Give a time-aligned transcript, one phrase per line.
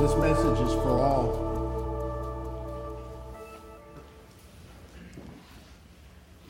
[0.00, 1.42] This message is for all.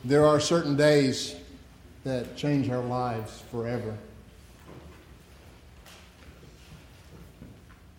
[0.03, 1.35] There are certain days
[2.03, 3.97] that change our lives forever.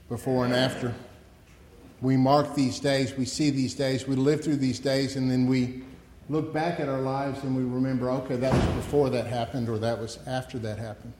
[0.08, 0.95] Before and after.
[2.02, 5.46] We mark these days, we see these days, we live through these days, and then
[5.46, 5.84] we
[6.29, 9.79] look back at our lives and we remember, okay, that was before that happened or
[9.79, 11.12] that was after that happened.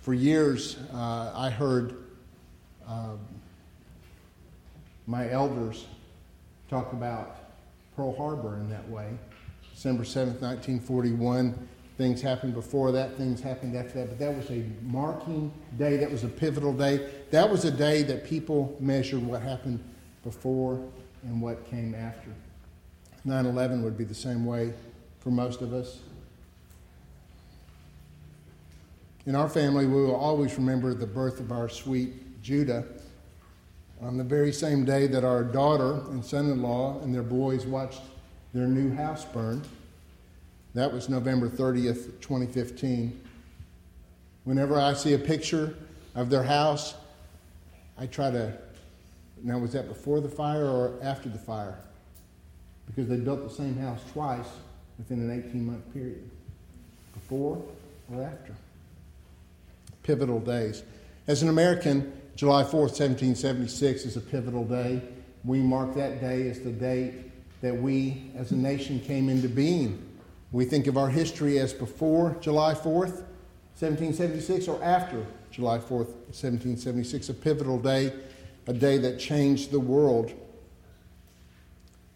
[0.00, 1.96] For years, uh, I heard
[2.86, 3.18] um,
[5.06, 5.86] my elders
[6.70, 7.36] talk about
[7.94, 9.10] Pearl Harbor in that way.
[9.74, 11.68] December 7th, 1941.
[11.98, 15.96] Things happened before that, things happened after that, but that was a marking day.
[15.96, 17.10] That was a pivotal day.
[17.32, 19.82] That was a day that people measured what happened
[20.24, 20.82] before
[21.22, 22.30] and what came after.
[23.24, 24.72] 9 11 would be the same way
[25.20, 26.00] for most of us.
[29.26, 32.84] In our family, we will always remember the birth of our sweet Judah
[34.00, 37.66] on the very same day that our daughter and son in law and their boys
[37.66, 38.00] watched
[38.54, 39.62] their new house burn.
[40.74, 43.20] That was November 30th, 2015.
[44.44, 45.74] Whenever I see a picture
[46.14, 46.94] of their house,
[47.98, 48.56] I try to.
[49.42, 51.78] Now, was that before the fire or after the fire?
[52.86, 54.48] Because they built the same house twice
[54.98, 56.28] within an 18 month period.
[57.14, 57.62] Before
[58.12, 58.54] or after?
[60.08, 60.84] pivotal days.
[61.26, 65.02] As an American, July 4th, 1776 is a pivotal day.
[65.44, 67.12] We mark that day as the date
[67.60, 70.02] that we as a nation came into being.
[70.50, 73.20] We think of our history as before July 4th,
[73.76, 78.10] 1776, or after July 4th, 1776, a pivotal day,
[78.68, 80.32] a day that changed the world.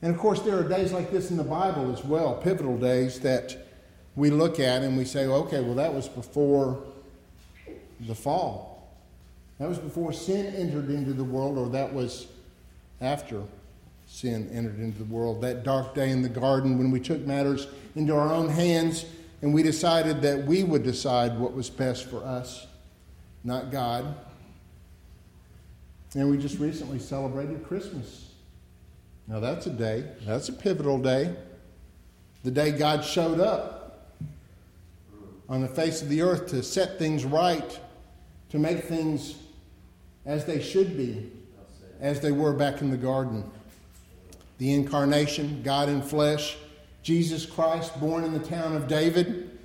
[0.03, 3.19] And of course, there are days like this in the Bible as well, pivotal days
[3.21, 3.57] that
[4.15, 6.85] we look at and we say, okay, well, that was before
[8.01, 8.91] the fall.
[9.59, 12.27] That was before sin entered into the world, or that was
[13.01, 13.43] after
[14.07, 15.41] sin entered into the world.
[15.41, 19.07] That dark day in the garden when we took matters into our own hands
[19.41, 22.67] and we decided that we would decide what was best for us,
[23.43, 24.15] not God.
[26.15, 28.31] And we just recently celebrated Christmas.
[29.27, 31.35] Now, that's a day, that's a pivotal day.
[32.43, 34.11] The day God showed up
[35.49, 37.79] on the face of the earth to set things right
[38.53, 39.37] to make things
[40.27, 41.33] as they should be,
[42.01, 43.51] as they were back in the garden.
[44.59, 46.59] The incarnation, God in flesh,
[47.03, 49.59] Jesus Christ born in the town of David.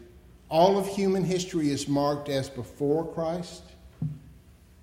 [0.47, 3.63] All of human history is marked as before Christ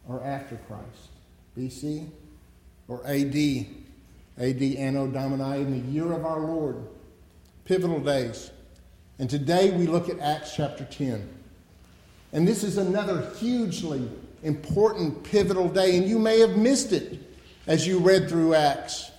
[0.07, 1.09] or after Christ,
[1.57, 2.09] BC
[2.89, 3.67] or AD,
[4.39, 6.77] AD Anno Domini, in the year of our Lord.
[7.65, 8.51] Pivotal days.
[9.19, 11.27] And today we look at Acts chapter 10.
[12.33, 14.09] And this is another hugely
[14.43, 17.21] important, pivotal day, and you may have missed it
[17.67, 19.11] as you read through Acts.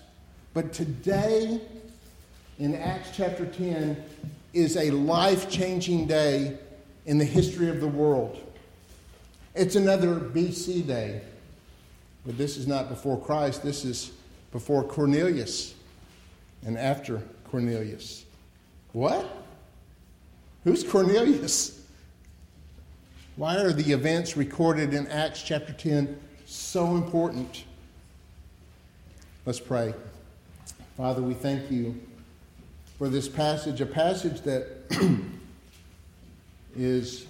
[0.54, 1.62] But today,
[2.60, 4.04] in Acts chapter 10,
[4.54, 6.58] is a life changing day
[7.06, 8.40] in the history of the world.
[9.56, 11.22] It's another BC day,
[12.26, 14.12] but this is not before Christ, this is
[14.52, 15.76] before Cornelius
[16.66, 17.22] and after
[17.52, 18.26] Cornelius.
[18.94, 19.26] What?
[20.64, 21.82] Who's Cornelius?
[23.36, 27.66] Why are the events recorded in Acts chapter 10 so important?
[29.46, 29.94] Let's pray.
[30.98, 32.00] Father, we thank you
[32.98, 34.68] for this passage, a passage that
[36.76, 37.28] is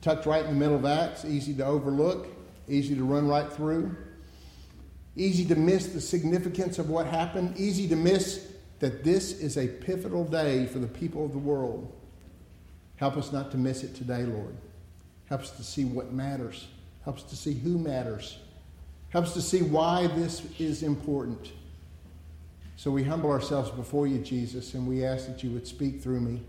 [0.00, 2.28] tucked right in the middle of Acts, easy to overlook,
[2.68, 3.96] easy to run right through,
[5.16, 8.48] easy to miss the significance of what happened, easy to miss
[8.80, 11.92] that this is a pivotal day for the people of the world.
[12.96, 14.54] Help us not to miss it today, Lord.
[15.26, 16.68] Help us to see what matters.
[17.02, 18.38] Help us to see who matters.
[19.08, 21.52] Help us to see why this is important.
[22.76, 26.20] So we humble ourselves before you, Jesus, and we ask that you would speak through
[26.20, 26.42] me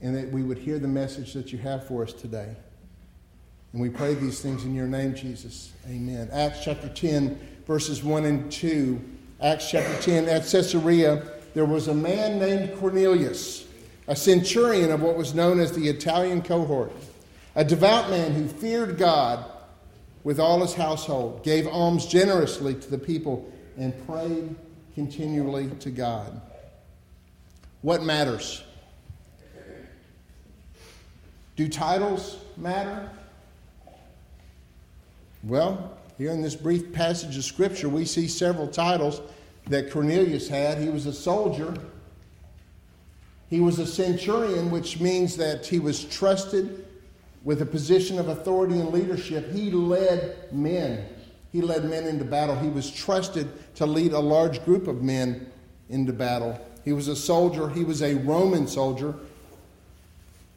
[0.00, 2.54] and that we would hear the message that you have for us today.
[3.72, 5.72] And we pray these things in your name, Jesus.
[5.86, 6.28] Amen.
[6.32, 9.00] Acts chapter 10, verses 1 and 2.
[9.42, 11.22] Acts chapter 10, at Caesarea,
[11.54, 13.68] there was a man named Cornelius
[14.08, 16.90] a centurion of what was known as the Italian cohort,
[17.54, 19.44] a devout man who feared God
[20.24, 24.56] with all his household, gave alms generously to the people, and prayed
[24.94, 26.40] continually to God.
[27.82, 28.64] What matters?
[31.54, 33.10] Do titles matter?
[35.42, 39.20] Well, Here in this brief passage of Scripture, we see several titles
[39.68, 40.78] that Cornelius had.
[40.78, 41.74] He was a soldier,
[43.48, 46.84] he was a centurion, which means that he was trusted
[47.44, 49.52] with a position of authority and leadership.
[49.52, 51.06] He led men.
[51.50, 52.56] He led men into battle.
[52.56, 55.50] He was trusted to lead a large group of men
[55.88, 56.60] into battle.
[56.84, 57.70] He was a soldier.
[57.70, 59.14] He was a Roman soldier,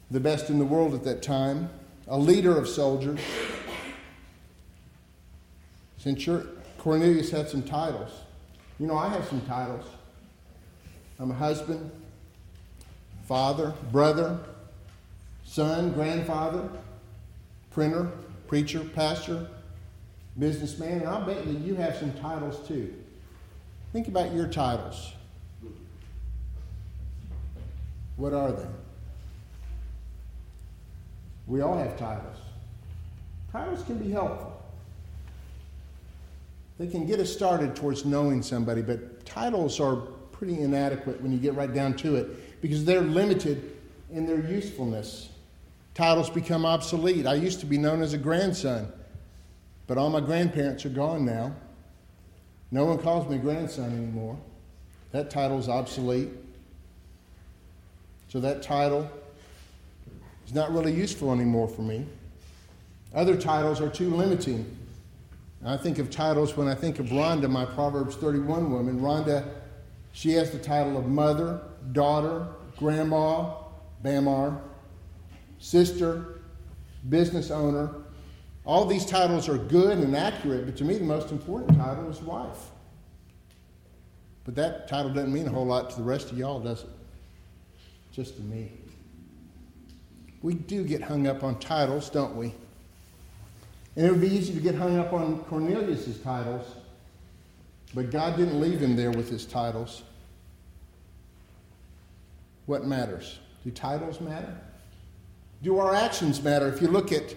[0.10, 1.70] the best in the world at that time,
[2.10, 3.20] a leader of soldiers.
[6.04, 8.10] Centur- Cornelius had some titles.
[8.80, 9.86] You know, I have some titles.
[11.20, 11.92] I'm a husband,
[13.28, 14.40] father, brother,
[15.46, 16.68] son, grandfather,
[17.70, 18.12] printer,
[18.48, 19.48] preacher, pastor,
[20.40, 22.94] businessman, and I'll bet that you have some titles too.
[23.94, 25.14] Think about your titles.
[28.16, 28.68] What are they?
[31.46, 32.38] We all have titles.
[33.52, 34.61] Titles can be helpful.
[36.78, 39.98] They can get us started towards knowing somebody, but titles are
[40.32, 43.78] pretty inadequate when you get right down to it because they're limited
[44.12, 45.30] in their usefulness.
[45.94, 47.28] Titles become obsolete.
[47.28, 48.92] I used to be known as a grandson,
[49.88, 51.54] but all my grandparents are gone now.
[52.72, 54.38] No one calls me grandson anymore.
[55.12, 56.30] That title's obsolete.
[58.30, 59.10] So that title
[60.48, 62.06] is not really useful anymore for me.
[63.14, 64.78] Other titles are too limiting.
[65.64, 69.00] I think of titles when I think of Rhonda, my Proverbs 31 woman.
[69.00, 69.48] Rhonda,
[70.12, 71.62] she has the title of mother,
[71.92, 72.48] daughter,
[72.78, 73.54] grandma,
[74.04, 74.60] Bamar,
[75.60, 76.42] sister,
[77.10, 77.92] business owner.
[78.66, 82.22] All these titles are good and accurate, but to me, the most important title is
[82.22, 82.70] wife.
[84.44, 86.90] But that title doesn't mean a whole lot to the rest of y'all, does it?
[88.12, 88.72] Just to me.
[90.42, 92.56] We do get hung up on titles, don't we?
[93.96, 96.66] And it would be easy to get hung up on Cornelius's titles,
[97.94, 100.04] but God didn't leave him there with his titles.
[102.68, 103.40] What matters?
[103.64, 104.56] Do titles matter?
[105.62, 106.70] Do our actions matter?
[106.70, 107.36] If you look at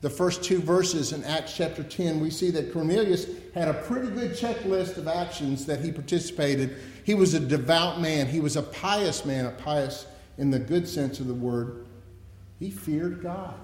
[0.00, 4.08] the first two verses in Acts chapter 10, we see that Cornelius had a pretty
[4.08, 6.76] good checklist of actions that he participated.
[7.04, 10.06] He was a devout man, he was a pious man, a pious
[10.38, 11.86] in the good sense of the word.
[12.58, 13.54] He feared God.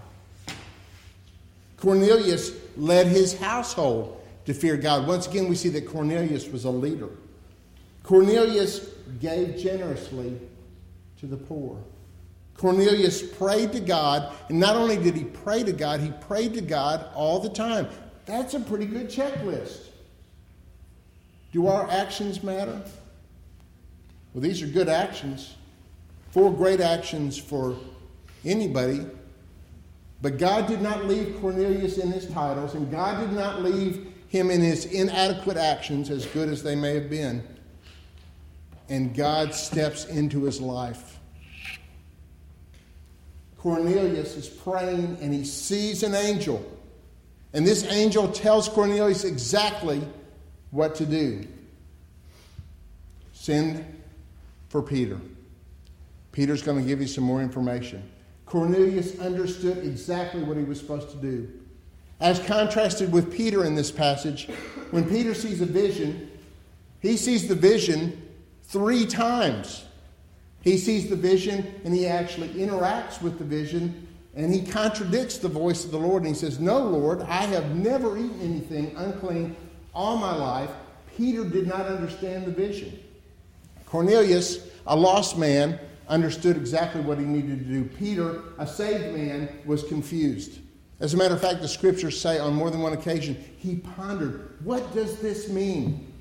[1.83, 5.05] Cornelius led his household to fear God.
[5.09, 7.09] Once again, we see that Cornelius was a leader.
[8.05, 8.89] Cornelius
[9.21, 10.39] gave generously
[11.19, 11.77] to the poor.
[12.57, 16.61] Cornelius prayed to God, and not only did he pray to God, he prayed to
[16.61, 17.89] God all the time.
[18.27, 19.89] That's a pretty good checklist.
[21.51, 22.81] Do our actions matter?
[24.33, 25.57] Well, these are good actions,
[26.31, 27.77] four great actions for
[28.45, 29.05] anybody.
[30.23, 34.51] But God did not leave Cornelius in his titles, and God did not leave him
[34.51, 37.43] in his inadequate actions, as good as they may have been.
[38.89, 41.19] And God steps into his life.
[43.59, 46.65] Cornelius is praying and he sees an angel.
[47.53, 50.03] And this angel tells Cornelius exactly
[50.71, 51.47] what to do
[53.35, 53.85] send
[54.69, 55.21] for Peter.
[56.33, 58.03] Peter's going to give you some more information.
[58.47, 61.49] Cornelius understood exactly what he was supposed to do.
[62.21, 64.49] As contrasted with Peter in this passage,
[64.91, 66.31] when Peter sees a vision,
[67.01, 68.21] he sees the vision
[68.65, 69.85] three times.
[70.63, 75.49] He sees the vision and he actually interacts with the vision and he contradicts the
[75.49, 79.57] voice of the Lord and he says, No, Lord, I have never eaten anything unclean
[79.95, 80.71] all my life.
[81.17, 82.99] Peter did not understand the vision.
[83.85, 85.79] Cornelius, a lost man,
[86.13, 87.85] understood exactly what he needed to do.
[87.85, 90.61] Peter, a saved man, was confused.
[91.01, 94.57] As a matter of fact, the scriptures say on more than one occasion, he pondered,
[94.63, 96.13] What does this mean?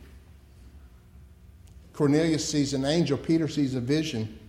[1.94, 4.40] Cornelius sees an angel, Peter sees a vision.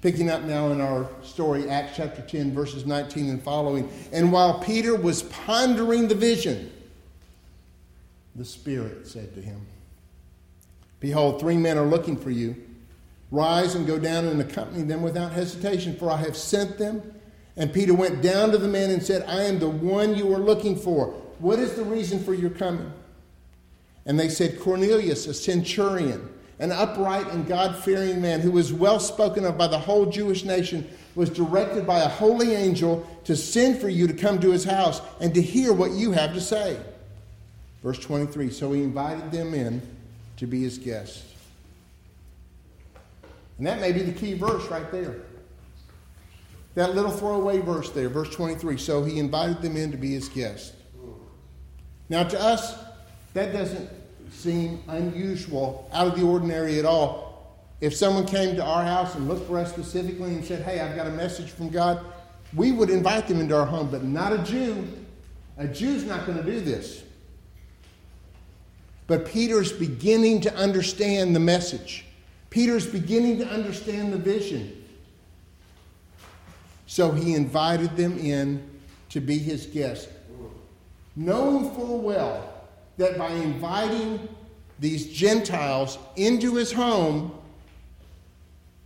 [0.00, 3.90] Picking up now in our story, Acts chapter 10, verses 19 and following.
[4.12, 6.70] And while Peter was pondering the vision,
[8.36, 9.66] the Spirit said to him,
[11.00, 12.67] Behold, three men are looking for you.
[13.30, 17.02] Rise and go down and accompany them without hesitation, for I have sent them.
[17.56, 20.38] And Peter went down to the men and said, I am the one you are
[20.38, 21.08] looking for.
[21.38, 22.92] What is the reason for your coming?
[24.06, 28.98] And they said, Cornelius, a centurion, an upright and God fearing man who was well
[28.98, 33.78] spoken of by the whole Jewish nation, was directed by a holy angel to send
[33.80, 36.80] for you to come to his house and to hear what you have to say.
[37.82, 39.82] Verse 23 So he invited them in
[40.38, 41.24] to be his guests.
[43.58, 45.16] And that may be the key verse right there.
[46.74, 48.78] That little throwaway verse there, verse 23.
[48.78, 50.74] So he invited them in to be his guests.
[52.08, 52.78] Now, to us,
[53.34, 53.90] that doesn't
[54.30, 57.58] seem unusual, out of the ordinary at all.
[57.80, 60.96] If someone came to our house and looked for us specifically and said, Hey, I've
[60.96, 62.04] got a message from God,
[62.54, 64.86] we would invite them into our home, but not a Jew.
[65.58, 67.02] A Jew's not going to do this.
[69.06, 72.04] But Peter's beginning to understand the message.
[72.50, 74.84] Peter's beginning to understand the vision.
[76.86, 78.68] So he invited them in
[79.10, 80.08] to be his guest,
[81.14, 84.28] knowing full well that by inviting
[84.78, 87.32] these Gentiles into his home,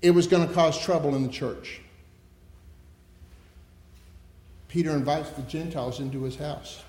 [0.01, 1.81] it was going to cause trouble in the church.
[4.69, 6.83] Peter invites the Gentiles into his house.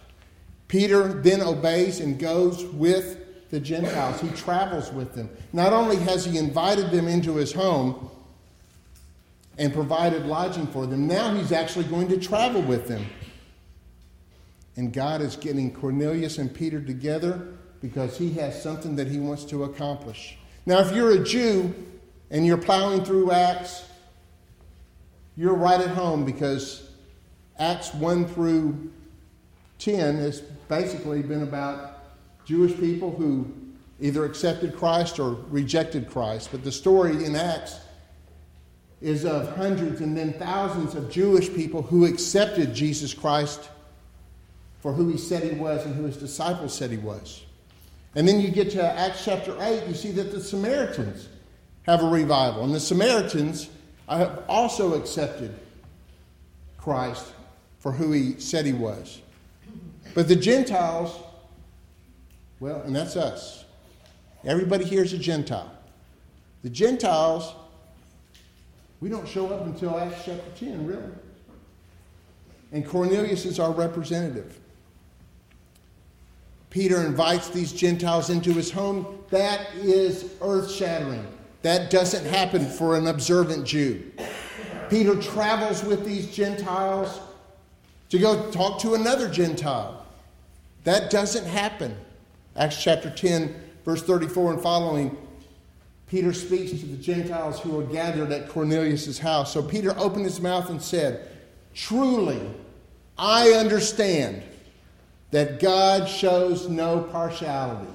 [0.67, 3.22] Peter then obeys and goes with
[3.53, 4.19] the Gentiles.
[4.19, 5.29] He travels with them.
[5.53, 8.09] Not only has he invited them into his home
[9.59, 13.05] and provided lodging for them, now he's actually going to travel with them.
[14.75, 19.43] And God is getting Cornelius and Peter together because he has something that he wants
[19.45, 20.35] to accomplish.
[20.65, 21.75] Now, if you're a Jew
[22.31, 23.85] and you're plowing through Acts,
[25.37, 26.89] you're right at home because
[27.59, 28.91] Acts 1 through
[29.77, 31.93] 10 has basically been about
[32.45, 33.51] Jewish people who
[33.99, 36.49] either accepted Christ or rejected Christ.
[36.51, 37.79] But the story in Acts
[39.01, 43.69] is of hundreds and then thousands of Jewish people who accepted Jesus Christ
[44.79, 47.43] for who he said he was and who his disciples said he was.
[48.15, 51.29] And then you get to Acts chapter 8, you see that the Samaritans
[51.83, 52.63] have a revival.
[52.63, 53.69] And the Samaritans
[54.07, 55.53] have also accepted
[56.77, 57.25] Christ
[57.79, 59.21] for who he said he was.
[60.13, 61.17] But the Gentiles,
[62.59, 63.65] well, and that's us.
[64.45, 65.71] Everybody here is a Gentile.
[66.63, 67.53] The Gentiles,
[68.99, 71.03] we don't show up until Acts chapter 10, really.
[72.71, 74.59] And Cornelius is our representative.
[76.69, 79.19] Peter invites these Gentiles into his home.
[79.29, 81.27] That is earth shattering.
[81.61, 84.11] That doesn't happen for an observant Jew.
[84.89, 87.19] Peter travels with these Gentiles
[88.09, 90.05] to go talk to another Gentile.
[90.83, 91.95] That doesn't happen.
[92.55, 95.17] Acts chapter 10, verse 34 and following,
[96.07, 99.51] Peter speaks to the Gentiles who are gathered at Cornelius' house.
[99.51, 101.27] So Peter opened his mouth and said,
[101.73, 102.39] Truly,
[103.17, 104.43] I understand
[105.31, 107.91] that God shows no partiality.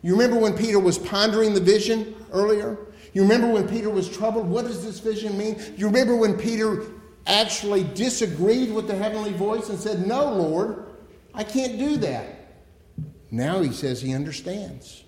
[0.00, 2.78] You remember when Peter was pondering the vision earlier?
[3.12, 4.48] You remember when Peter was troubled?
[4.48, 5.60] What does this vision mean?
[5.76, 6.84] You remember when Peter
[7.26, 10.86] actually disagreed with the heavenly voice and said, No, Lord,
[11.34, 12.37] I can't do that.
[13.30, 15.04] Now he says he understands.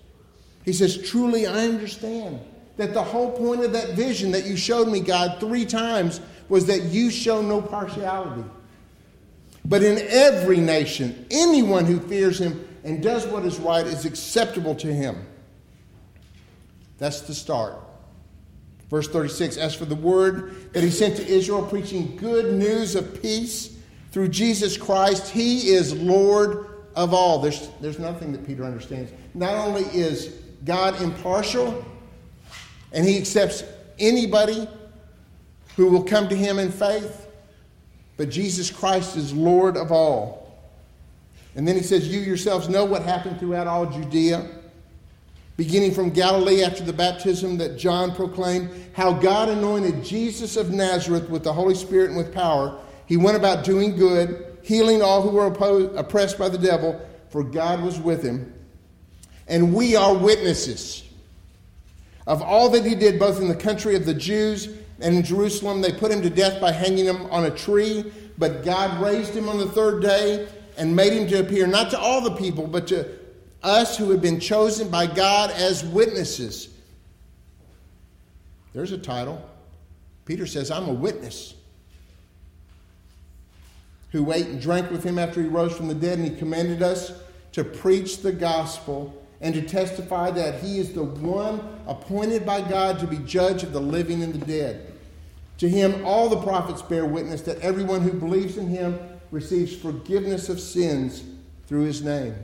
[0.63, 2.39] He says, Truly, I understand
[2.77, 6.65] that the whole point of that vision that you showed me, God, three times was
[6.67, 8.43] that you show no partiality.
[9.65, 14.75] But in every nation, anyone who fears him and does what is right is acceptable
[14.75, 15.25] to him.
[16.97, 17.75] That's the start.
[18.89, 23.21] Verse 36 As for the word that he sent to Israel, preaching good news of
[23.21, 23.77] peace
[24.11, 27.39] through Jesus Christ, he is Lord of all.
[27.39, 29.11] There's, there's nothing that Peter understands.
[29.33, 31.83] Not only is God impartial,
[32.91, 33.63] and he accepts
[33.99, 34.67] anybody
[35.75, 37.27] who will come to him in faith,
[38.17, 40.59] but Jesus Christ is Lord of all.
[41.55, 44.49] And then he says, You yourselves know what happened throughout all Judea
[45.61, 51.29] beginning from Galilee after the baptism that John proclaimed, how God anointed Jesus of Nazareth
[51.29, 52.79] with the Holy Spirit and with power.
[53.05, 56.99] He went about doing good, healing all who were opposed, oppressed by the devil,
[57.29, 58.53] for God was with him.
[59.47, 61.03] And we are witnesses
[62.27, 64.67] of all that he did, both in the country of the Jews
[64.99, 65.81] and in Jerusalem.
[65.81, 69.49] They put him to death by hanging him on a tree, but God raised him
[69.49, 72.87] on the third day and made him to appear not to all the people, but
[72.87, 73.07] to
[73.63, 76.69] us who have been chosen by God as witnesses.
[78.73, 79.43] There's a title.
[80.25, 81.55] Peter says, I'm a witness.
[84.11, 86.83] Who ate and drank with him after he rose from the dead, and he commanded
[86.83, 87.13] us
[87.53, 92.99] to preach the gospel and to testify that he is the one appointed by God
[92.99, 94.93] to be judge of the living and the dead.
[95.57, 98.99] To him, all the prophets bear witness that everyone who believes in him
[99.31, 101.23] receives forgiveness of sins
[101.67, 102.35] through his name.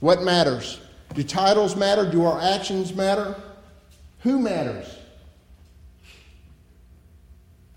[0.00, 0.80] What matters?
[1.14, 2.10] Do titles matter?
[2.10, 3.40] Do our actions matter?
[4.20, 4.95] Who matters?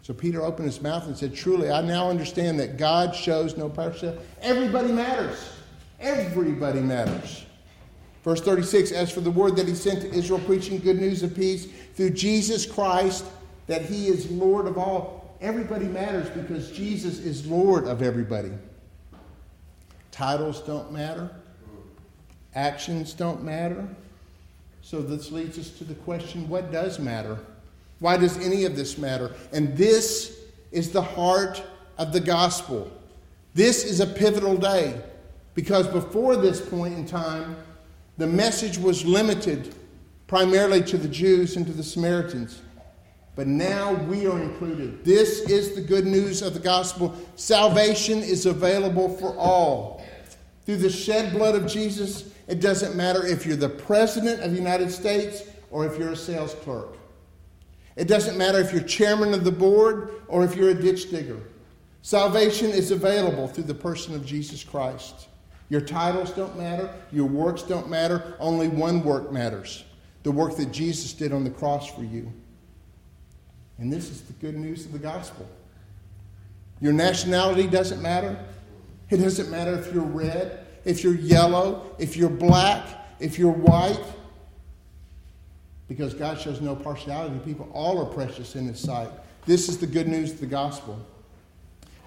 [0.10, 3.70] So Peter opened his mouth and said, Truly, I now understand that God shows no
[3.70, 4.20] partiality.
[4.42, 5.51] Everybody matters.
[6.00, 7.46] Everybody matters.
[8.24, 11.36] Verse 36 As for the word that he sent to Israel, preaching good news of
[11.36, 13.24] peace through Jesus Christ,
[13.68, 15.38] that he is Lord of all.
[15.42, 18.54] Everybody matters because Jesus is Lord of everybody.
[20.10, 21.30] Titles don't matter.
[22.56, 23.88] Actions don't matter.
[24.82, 27.38] So this leads us to the question what does matter?
[28.00, 29.34] Why does any of this matter?
[29.51, 30.39] And this
[30.72, 31.62] is the heart
[31.98, 32.91] of the gospel.
[33.53, 35.01] This is a pivotal day
[35.53, 37.58] because before this point in time,
[38.18, 39.75] the message was limited
[40.27, 42.62] primarily to the Jews and to the Samaritans.
[43.36, 45.03] But now we are included.
[45.03, 47.15] This is the good news of the gospel.
[47.36, 50.03] Salvation is available for all.
[50.65, 54.58] Through the shed blood of Jesus, it doesn't matter if you're the president of the
[54.58, 56.99] United States or if you're a sales clerk.
[57.96, 61.39] It doesn't matter if you're chairman of the board or if you're a ditch digger.
[62.01, 65.27] Salvation is available through the person of Jesus Christ.
[65.69, 69.84] Your titles don't matter, your works don't matter, only one work matters
[70.24, 72.31] the work that Jesus did on the cross for you.
[73.77, 75.48] And this is the good news of the gospel.
[76.81, 78.38] Your nationality doesn't matter.
[79.10, 82.86] It doesn't matter if you're red, if you're yellow, if you're black,
[83.19, 84.00] if you're white.
[85.89, 87.38] Because God shows no partiality.
[87.39, 89.10] People all are precious in His sight.
[89.46, 90.98] This is the good news of the gospel.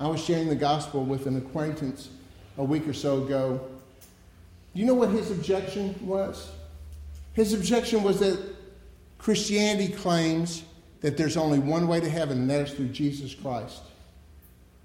[0.00, 2.08] I was sharing the gospel with an acquaintance
[2.56, 3.60] a week or so ago.
[4.74, 6.50] Do you know what his objection was?
[7.34, 8.40] His objection was that
[9.18, 10.64] Christianity claims
[11.00, 13.82] that there's only one way to heaven, and that is through Jesus Christ.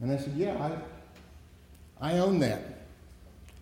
[0.02, 0.78] And I said, Yeah,
[2.00, 2.62] I, I own that.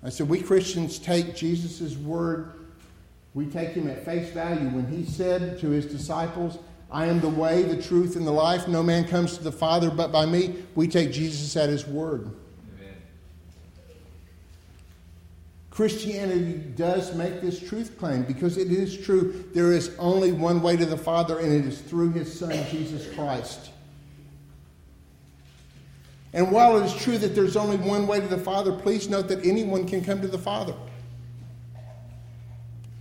[0.03, 2.64] I said, We Christians take Jesus' word,
[3.35, 4.69] we take him at face value.
[4.69, 6.57] When he said to his disciples,
[6.89, 9.91] I am the way, the truth, and the life, no man comes to the Father
[9.91, 12.31] but by me, we take Jesus at his word.
[15.69, 19.43] Christianity does make this truth claim because it is true.
[19.53, 23.13] There is only one way to the Father, and it is through His Son, Jesus
[23.13, 23.71] Christ.
[26.31, 29.27] And while it is true that there's only one way to the Father, please note
[29.27, 30.73] that anyone can come to the Father.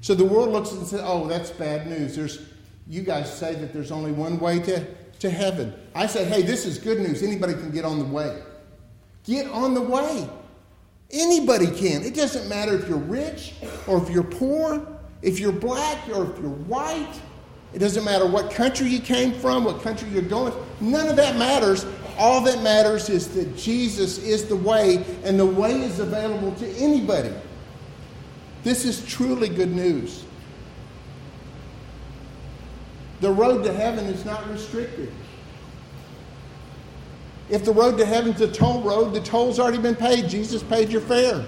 [0.05, 2.14] So the world looks and says, oh, that's bad news.
[2.14, 2.43] There's,
[2.87, 4.85] you guys say that there's only one way to,
[5.21, 5.73] to heaven.
[5.95, 7.23] I say, hey, this is good news.
[7.23, 8.43] Anybody can get on the way.
[9.25, 10.29] Get on the way.
[11.11, 12.03] Anybody can.
[12.03, 13.55] It doesn't matter if you're rich
[13.87, 14.87] or if you're poor,
[15.23, 17.19] if you're black or if you're white.
[17.73, 20.53] It doesn't matter what country you came from, what country you're going.
[20.83, 21.87] None of that matters.
[22.19, 26.69] All that matters is that Jesus is the way, and the way is available to
[26.77, 27.33] anybody.
[28.64, 30.24] This is truly good news.
[33.20, 35.12] The road to heaven is not restricted.
[37.50, 40.31] If the road to heaven's a toll road, the toll's already been paid.
[40.31, 41.44] Jesus paid your fare.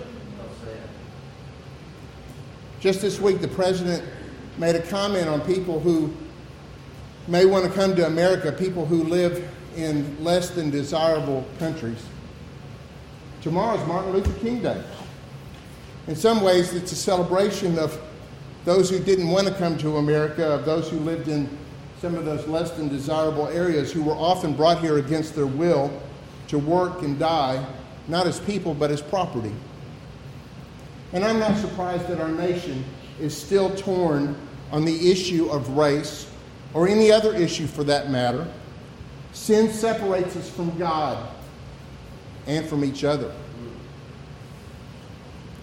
[2.80, 4.04] Just this week, the president
[4.58, 6.14] made a comment on people who
[7.28, 12.04] may want to come to America, people who live in less than desirable countries.
[13.40, 14.82] Tomorrow's Martin Luther King Day.
[16.08, 18.00] In some ways, it's a celebration of
[18.64, 21.48] those who didn't want to come to America, of those who lived in
[22.00, 25.90] some of those less than desirable areas who were often brought here against their will
[26.48, 27.64] to work and die,
[28.06, 29.52] not as people, but as property.
[31.12, 32.84] And I'm not surprised that our nation
[33.20, 34.36] is still torn
[34.70, 36.30] on the issue of race
[36.74, 38.46] or any other issue for that matter.
[39.32, 41.28] Sin separates us from God
[42.46, 43.32] and from each other.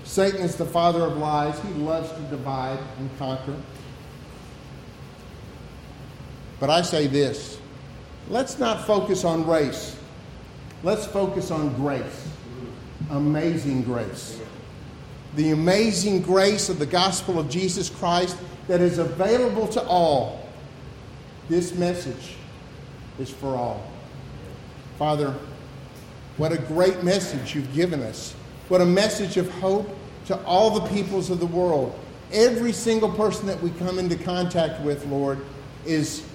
[0.03, 1.59] Satan is the father of lies.
[1.61, 3.55] He loves to divide and conquer.
[6.59, 7.59] But I say this
[8.29, 9.97] let's not focus on race,
[10.83, 12.29] let's focus on grace.
[13.09, 14.39] Amazing grace.
[15.35, 18.37] The amazing grace of the gospel of Jesus Christ
[18.67, 20.47] that is available to all.
[21.49, 22.35] This message
[23.19, 23.83] is for all.
[24.97, 25.35] Father,
[26.37, 28.35] what a great message you've given us.
[28.73, 29.87] What a message of hope
[30.25, 31.93] to all the peoples of the world.
[32.31, 35.45] Every single person that we come into contact with, Lord,
[35.85, 36.25] is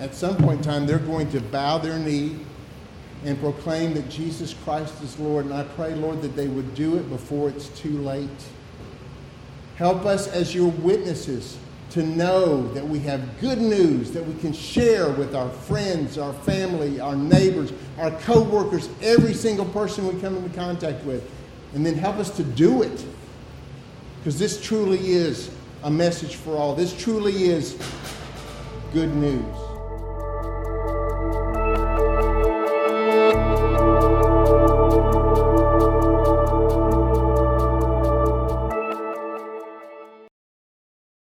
[0.00, 2.38] at some point in time, they're going to bow their knee
[3.26, 5.44] and proclaim that Jesus Christ is Lord.
[5.44, 8.30] And I pray, Lord, that they would do it before it's too late.
[9.76, 11.58] Help us as your witnesses
[11.90, 16.32] to know that we have good news that we can share with our friends, our
[16.32, 21.28] family, our neighbors, our co-workers, every single person we come into contact with.
[21.74, 23.04] And then help us to do it.
[24.18, 25.50] Because this truly is
[25.84, 26.74] a message for all.
[26.74, 27.78] This truly is
[28.92, 29.67] good news.